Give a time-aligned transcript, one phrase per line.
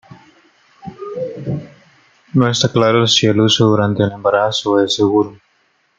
[2.33, 5.37] No está claro si el uso durante el embarazo es seguro.